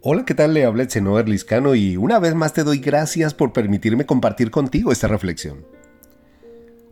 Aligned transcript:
Hola, 0.00 0.24
¿qué 0.24 0.32
tal? 0.32 0.54
Le 0.54 0.64
habla 0.64 0.84
Echenover 0.84 1.28
Liscano 1.28 1.74
y 1.74 1.96
una 1.96 2.20
vez 2.20 2.32
más 2.36 2.52
te 2.52 2.62
doy 2.62 2.78
gracias 2.78 3.34
por 3.34 3.52
permitirme 3.52 4.06
compartir 4.06 4.52
contigo 4.52 4.92
esta 4.92 5.08
reflexión. 5.08 5.66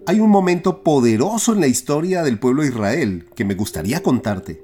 Hay 0.09 0.19
un 0.19 0.29
momento 0.29 0.83
poderoso 0.83 1.53
en 1.53 1.61
la 1.61 1.69
historia 1.69 2.25
del 2.25 2.41
pueblo 2.41 2.63
de 2.63 2.69
Israel 2.71 3.29
que 3.37 3.45
me 3.45 3.55
gustaría 3.55 4.03
contarte. 4.03 4.61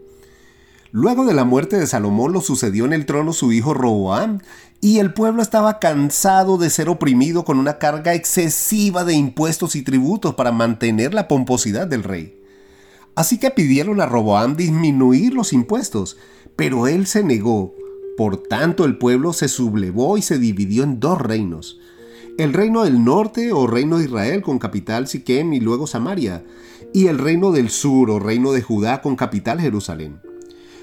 Luego 0.90 1.24
de 1.24 1.34
la 1.34 1.44
muerte 1.44 1.78
de 1.78 1.86
Salomón 1.86 2.32
lo 2.32 2.40
sucedió 2.40 2.84
en 2.84 2.92
el 2.92 3.06
trono 3.06 3.32
su 3.32 3.52
hijo 3.52 3.74
Roboam 3.74 4.40
y 4.80 4.98
el 4.98 5.14
pueblo 5.14 5.40
estaba 5.40 5.78
cansado 5.78 6.58
de 6.58 6.68
ser 6.70 6.88
oprimido 6.88 7.44
con 7.44 7.60
una 7.60 7.78
carga 7.78 8.12
excesiva 8.12 9.04
de 9.04 9.14
impuestos 9.14 9.76
y 9.76 9.82
tributos 9.82 10.34
para 10.34 10.50
mantener 10.50 11.14
la 11.14 11.28
pomposidad 11.28 11.86
del 11.86 12.02
rey. 12.02 12.42
Así 13.14 13.38
que 13.38 13.52
pidieron 13.52 14.00
a 14.00 14.06
Roboam 14.06 14.56
disminuir 14.56 15.32
los 15.32 15.52
impuestos, 15.52 16.16
pero 16.56 16.88
él 16.88 17.06
se 17.06 17.22
negó 17.22 17.76
por 18.16 18.36
tanto 18.36 18.84
el 18.84 18.98
pueblo 18.98 19.32
se 19.32 19.48
sublevó 19.48 20.18
y 20.18 20.22
se 20.22 20.38
dividió 20.38 20.84
en 20.84 21.00
dos 21.00 21.20
reinos. 21.20 21.80
El 22.38 22.52
reino 22.52 22.84
del 22.84 23.04
norte 23.04 23.52
o 23.52 23.66
reino 23.66 23.98
de 23.98 24.04
Israel 24.04 24.42
con 24.42 24.58
capital 24.58 25.06
Siquem 25.06 25.52
y 25.52 25.60
luego 25.60 25.86
Samaria, 25.86 26.44
y 26.92 27.06
el 27.06 27.18
reino 27.18 27.52
del 27.52 27.70
sur 27.70 28.10
o 28.10 28.18
reino 28.18 28.52
de 28.52 28.62
Judá 28.62 29.02
con 29.02 29.16
capital 29.16 29.60
Jerusalén. 29.60 30.20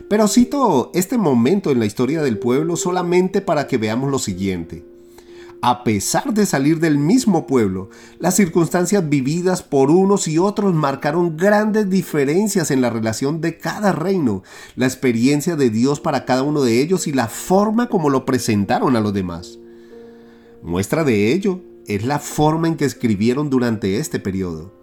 Pero 0.10 0.28
cito 0.28 0.92
este 0.94 1.18
momento 1.18 1.72
en 1.72 1.80
la 1.80 1.86
historia 1.86 2.22
del 2.22 2.40
pueblo 2.40 2.76
solamente 2.76 3.42
para 3.42 3.68
que 3.68 3.78
veamos 3.78 4.10
lo 4.10 4.20
siguiente 4.20 4.89
a 5.62 5.84
pesar 5.84 6.34
de 6.34 6.46
salir 6.46 6.80
del 6.80 6.98
mismo 6.98 7.46
pueblo, 7.46 7.90
las 8.18 8.36
circunstancias 8.36 9.10
vividas 9.10 9.62
por 9.62 9.92
unos 9.92 10.28
y 10.28 10.38
otros 10.38 10.74
marcaron 10.74 11.36
grandes 11.36 11.90
diferencias 11.90 12.72
en 12.72 12.82
la 12.82 12.90
relación 12.90 13.42
de 13.42 13.58
cada 13.58 13.92
reino, 13.92 14.44
la 14.76 14.86
experiencia 14.86 15.56
de 15.56 15.70
Dios 15.70 16.00
para 16.00 16.24
cada 16.26 16.44
uno 16.44 16.62
de 16.62 16.82
ellos 16.82 17.08
y 17.08 17.12
la 17.12 17.28
forma 17.28 17.90
como 17.90 18.10
lo 18.10 18.26
presentaron 18.26 18.96
a 18.96 19.02
los 19.02 19.14
demás. 19.14 19.60
Muestra 20.64 21.04
de 21.04 21.34
ello 21.34 21.62
es 21.88 22.06
la 22.06 22.20
forma 22.20 22.68
en 22.68 22.76
que 22.76 22.86
escribieron 22.86 23.50
durante 23.50 23.98
este 23.98 24.20
periodo. 24.20 24.74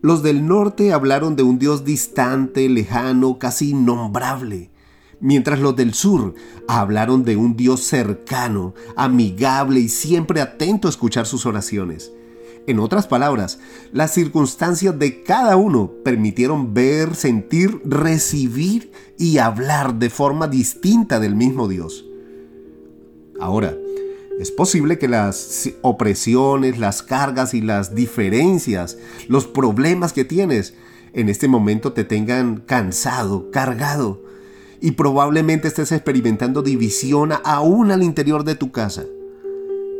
Los 0.00 0.22
del 0.22 0.46
norte 0.46 0.92
hablaron 0.92 1.36
de 1.36 1.42
un 1.42 1.58
Dios 1.58 1.84
distante, 1.84 2.68
lejano, 2.68 3.38
casi 3.38 3.70
innombrable 3.70 4.70
mientras 5.24 5.58
los 5.58 5.74
del 5.74 5.94
sur 5.94 6.34
hablaron 6.68 7.24
de 7.24 7.36
un 7.36 7.56
Dios 7.56 7.80
cercano, 7.80 8.74
amigable 8.94 9.80
y 9.80 9.88
siempre 9.88 10.42
atento 10.42 10.86
a 10.86 10.90
escuchar 10.90 11.24
sus 11.24 11.46
oraciones. 11.46 12.12
En 12.66 12.78
otras 12.78 13.06
palabras, 13.06 13.58
las 13.90 14.12
circunstancias 14.12 14.98
de 14.98 15.22
cada 15.22 15.56
uno 15.56 15.90
permitieron 16.04 16.74
ver, 16.74 17.14
sentir, 17.14 17.80
recibir 17.86 18.92
y 19.18 19.38
hablar 19.38 19.94
de 19.94 20.10
forma 20.10 20.46
distinta 20.46 21.18
del 21.20 21.34
mismo 21.34 21.68
Dios. 21.68 22.04
Ahora, 23.40 23.74
es 24.38 24.50
posible 24.50 24.98
que 24.98 25.08
las 25.08 25.70
opresiones, 25.80 26.78
las 26.78 27.02
cargas 27.02 27.54
y 27.54 27.62
las 27.62 27.94
diferencias, 27.94 28.98
los 29.28 29.46
problemas 29.46 30.12
que 30.12 30.26
tienes 30.26 30.74
en 31.14 31.30
este 31.30 31.48
momento 31.48 31.94
te 31.94 32.04
tengan 32.04 32.56
cansado, 32.56 33.50
cargado, 33.50 34.23
y 34.84 34.90
probablemente 34.90 35.68
estés 35.68 35.92
experimentando 35.92 36.60
división 36.60 37.32
aún 37.42 37.90
al 37.90 38.02
interior 38.02 38.44
de 38.44 38.54
tu 38.54 38.70
casa. 38.70 39.06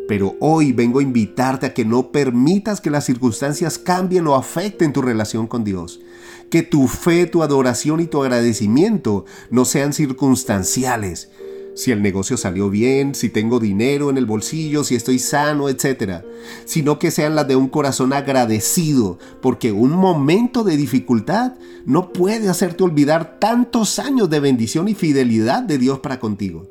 Pero 0.07 0.37
hoy 0.41 0.73
vengo 0.73 0.99
a 0.99 1.03
invitarte 1.03 1.65
a 1.65 1.73
que 1.73 1.87
no 1.87 2.13
permitas 2.13 2.83
que 2.83 2.91
las 2.91 3.07
circunstancias 3.07 3.79
cambien 3.79 4.27
o 4.27 4.35
afecten 4.35 4.93
tu 4.93 5.01
relación 5.01 5.47
con 5.47 5.65
Dios. 5.65 6.03
Que 6.51 6.63
tu 6.63 6.87
fe, 6.87 7.25
tu 7.25 7.43
adoración 7.43 8.01
y 8.01 8.09
tu 8.09 8.23
agradecimiento 8.23 9.25
no 9.49 9.65
sean 9.65 9.95
circunstanciales, 9.95 11.31
si 11.75 11.91
el 11.91 12.03
negocio 12.03 12.37
salió 12.37 12.71
bien, 12.71 13.15
si 13.15 13.29
tengo 13.29 13.59
dinero 13.59 14.11
en 14.11 14.17
el 14.17 14.27
bolsillo, 14.27 14.85
si 14.85 14.95
estoy 14.95 15.19
sano, 15.19 15.69
etc. 15.69 16.25
Sino 16.65 16.99
que 16.99 17.11
sean 17.11 17.35
las 17.35 17.49
de 17.49 17.57
un 17.57 17.69
corazón 17.69 18.13
agradecido, 18.13 19.19
porque 19.43 19.73
un 19.73 19.91
momento 19.91 20.63
de 20.63 20.77
dificultad 20.77 21.55
no 21.85 22.13
puede 22.13 22.49
hacerte 22.49 22.85
olvidar 22.85 23.39
tantos 23.41 23.99
años 23.99 24.31
de 24.31 24.41
bendición 24.41 24.89
y 24.89 24.95
fidelidad 24.95 25.63
de 25.63 25.79
Dios 25.79 25.99
para 25.99 26.21
contigo. 26.21 26.71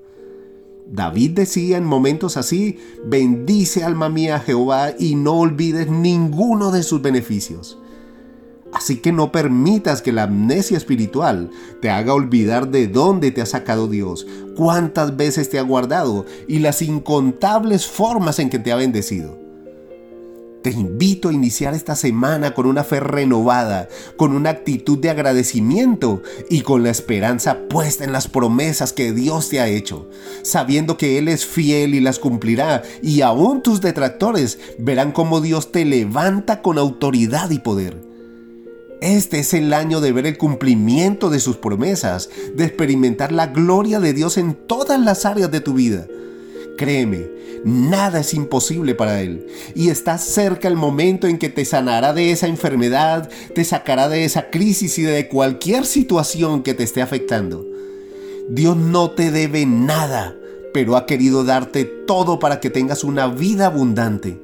David 0.90 1.32
decía 1.32 1.78
en 1.78 1.86
momentos 1.86 2.38
así, 2.38 2.78
bendice 3.06 3.84
alma 3.84 4.10
mía 4.10 4.40
Jehová 4.40 4.94
y 4.98 5.16
no 5.16 5.34
olvides 5.34 5.90
ninguno 5.90 6.72
de 6.72 6.84
sus 6.84 7.02
beneficios. 7.02 7.80
Así 8.74 8.98
que 8.98 9.12
no 9.12 9.32
permitas 9.32 10.02
que 10.02 10.12
la 10.12 10.24
amnesia 10.24 10.78
espiritual 10.78 11.52
te 11.82 11.90
haga 11.90 12.14
olvidar 12.14 12.70
de 12.70 12.88
dónde 12.88 13.32
te 13.32 13.42
ha 13.42 13.46
sacado 13.46 13.88
Dios, 13.88 14.26
cuántas 14.56 15.16
veces 15.16 15.50
te 15.50 15.60
ha 15.60 15.62
guardado 15.62 16.26
y 16.48 16.60
las 16.60 16.82
incontables 16.82 17.86
formas 17.86 18.40
en 18.40 18.50
que 18.50 18.60
te 18.60 18.72
ha 18.72 18.76
bendecido. 18.76 19.44
Te 20.64 20.72
invito 20.72 21.28
a 21.28 21.34
iniciar 21.34 21.74
esta 21.74 21.94
semana 21.94 22.54
con 22.54 22.66
una 22.66 22.86
fe 22.86 23.02
renovada, 23.02 23.90
con 24.16 24.34
una 24.34 24.52
actitud 24.52 24.98
de 24.98 25.10
agradecimiento 25.10 26.24
y 26.50 26.62
con 26.62 26.84
la 26.84 26.90
esperanza 26.90 27.68
puesta 27.70 28.06
en 28.06 28.14
las 28.14 28.30
promesas 28.30 28.94
que 28.94 29.12
Dios 29.12 29.50
te 29.50 29.60
ha 29.60 29.68
hecho, 29.68 30.10
sabiendo 30.42 30.98
que 30.98 31.18
Él 31.18 31.28
es 31.28 31.46
fiel 31.46 31.94
y 31.96 32.00
las 32.00 32.18
cumplirá, 32.18 32.82
y 33.02 33.22
aún 33.22 33.62
tus 33.62 33.82
detractores 33.82 34.58
verán 34.80 35.12
cómo 35.12 35.42
Dios 35.42 35.74
te 35.74 35.84
levanta 35.84 36.62
con 36.62 36.78
autoridad 36.78 37.50
y 37.52 37.60
poder. 37.60 38.13
Este 39.04 39.40
es 39.40 39.54
el 39.54 39.74
año 39.74 40.00
de 40.00 40.14
ver 40.14 40.26
el 40.28 40.38
cumplimiento 40.38 41.30
de 41.30 41.42
sus 41.42 41.58
promesas, 41.58 42.30
de 42.56 42.64
experimentar 42.64 43.34
la 43.34 43.48
gloria 43.48 44.00
de 44.00 44.14
Dios 44.14 44.38
en 44.38 44.54
todas 44.54 44.98
las 44.98 45.26
áreas 45.26 45.52
de 45.52 45.60
tu 45.60 45.74
vida. 45.74 46.08
Créeme, 46.78 47.28
nada 47.66 48.22
es 48.22 48.34
imposible 48.34 48.96
para 48.96 49.22
Él. 49.22 49.46
Y 49.76 49.90
está 49.90 50.18
cerca 50.18 50.70
el 50.70 50.78
momento 50.78 51.28
en 51.28 51.38
que 51.38 51.50
te 51.50 51.66
sanará 51.66 52.14
de 52.14 52.32
esa 52.32 52.48
enfermedad, 52.48 53.30
te 53.54 53.66
sacará 53.66 54.08
de 54.08 54.24
esa 54.24 54.50
crisis 54.50 54.98
y 54.98 55.02
de 55.02 55.28
cualquier 55.28 55.86
situación 55.86 56.64
que 56.64 56.74
te 56.74 56.84
esté 56.84 57.02
afectando. 57.02 57.68
Dios 58.48 58.78
no 58.78 59.12
te 59.12 59.32
debe 59.32 59.66
nada, 59.66 60.34
pero 60.74 60.96
ha 60.96 61.06
querido 61.06 61.44
darte 61.44 61.84
todo 61.84 62.40
para 62.40 62.62
que 62.62 62.70
tengas 62.70 63.04
una 63.04 63.28
vida 63.28 63.66
abundante 63.66 64.40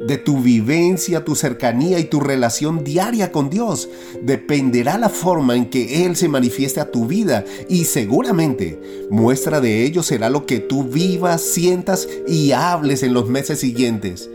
de 0.00 0.16
tu 0.16 0.40
vivencia, 0.40 1.24
tu 1.24 1.36
cercanía 1.36 1.98
y 1.98 2.04
tu 2.04 2.20
relación 2.20 2.82
diaria 2.82 3.30
con 3.30 3.50
Dios. 3.50 3.88
Dependerá 4.22 4.98
la 4.98 5.10
forma 5.10 5.54
en 5.54 5.66
que 5.66 6.06
Él 6.06 6.16
se 6.16 6.28
manifieste 6.28 6.80
a 6.80 6.90
tu 6.90 7.06
vida 7.06 7.44
y 7.68 7.84
seguramente 7.84 9.06
muestra 9.10 9.60
de 9.60 9.84
ello 9.84 10.02
será 10.02 10.30
lo 10.30 10.46
que 10.46 10.58
tú 10.58 10.84
vivas, 10.84 11.42
sientas 11.42 12.08
y 12.26 12.52
hables 12.52 13.02
en 13.02 13.14
los 13.14 13.28
meses 13.28 13.60
siguientes. 13.60 14.30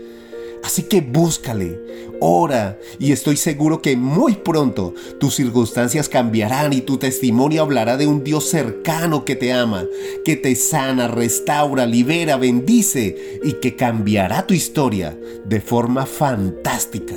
Así 0.76 0.82
que 0.82 1.00
búscale, 1.00 1.80
ora 2.20 2.78
y 2.98 3.12
estoy 3.12 3.38
seguro 3.38 3.80
que 3.80 3.96
muy 3.96 4.34
pronto 4.34 4.92
tus 5.18 5.34
circunstancias 5.34 6.10
cambiarán 6.10 6.74
y 6.74 6.82
tu 6.82 6.98
testimonio 6.98 7.62
hablará 7.62 7.96
de 7.96 8.06
un 8.06 8.22
Dios 8.22 8.44
cercano 8.50 9.24
que 9.24 9.36
te 9.36 9.54
ama, 9.54 9.86
que 10.22 10.36
te 10.36 10.54
sana, 10.54 11.08
restaura, 11.08 11.86
libera, 11.86 12.36
bendice 12.36 13.38
y 13.42 13.54
que 13.54 13.74
cambiará 13.74 14.46
tu 14.46 14.52
historia 14.52 15.18
de 15.46 15.62
forma 15.62 16.04
fantástica. 16.04 17.14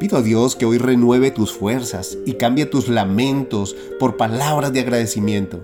Pido 0.00 0.18
a 0.18 0.22
Dios 0.22 0.56
que 0.56 0.66
hoy 0.66 0.78
renueve 0.78 1.30
tus 1.30 1.52
fuerzas 1.52 2.18
y 2.26 2.32
cambie 2.32 2.66
tus 2.66 2.88
lamentos 2.88 3.76
por 4.00 4.16
palabras 4.16 4.72
de 4.72 4.80
agradecimiento 4.80 5.60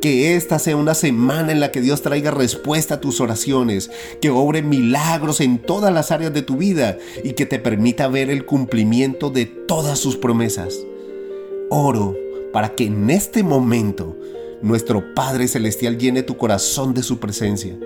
que 0.00 0.36
esta 0.36 0.58
sea 0.58 0.76
una 0.76 0.94
semana 0.94 1.52
en 1.52 1.60
la 1.60 1.70
que 1.70 1.80
Dios 1.80 2.02
traiga 2.02 2.30
respuesta 2.30 2.94
a 2.94 3.00
tus 3.00 3.20
oraciones, 3.20 3.90
que 4.20 4.30
obre 4.30 4.62
milagros 4.62 5.40
en 5.40 5.58
todas 5.58 5.92
las 5.92 6.10
áreas 6.10 6.32
de 6.32 6.42
tu 6.42 6.56
vida 6.56 6.98
y 7.24 7.32
que 7.32 7.46
te 7.46 7.58
permita 7.58 8.08
ver 8.08 8.30
el 8.30 8.44
cumplimiento 8.44 9.30
de 9.30 9.46
todas 9.46 9.98
sus 9.98 10.16
promesas. 10.16 10.78
Oro 11.70 12.16
para 12.52 12.74
que 12.74 12.86
en 12.86 13.10
este 13.10 13.42
momento 13.42 14.16
nuestro 14.62 15.14
Padre 15.14 15.48
Celestial 15.48 15.98
llene 15.98 16.22
tu 16.22 16.36
corazón 16.36 16.94
de 16.94 17.02
su 17.02 17.18
presencia, 17.18 17.78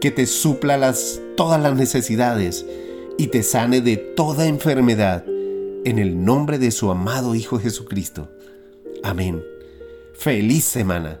que 0.00 0.10
te 0.10 0.26
supla 0.26 0.76
las, 0.76 1.20
todas 1.36 1.60
las 1.60 1.74
necesidades 1.74 2.64
y 3.16 3.28
te 3.28 3.42
sane 3.42 3.80
de 3.80 3.96
toda 3.96 4.46
enfermedad, 4.46 5.24
en 5.84 5.98
el 5.98 6.24
nombre 6.24 6.58
de 6.58 6.70
su 6.70 6.90
amado 6.90 7.34
Hijo 7.34 7.58
Jesucristo. 7.58 8.28
Amén. 9.02 9.42
Feliz 10.14 10.64
semana. 10.64 11.20